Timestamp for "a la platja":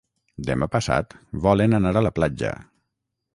2.01-2.55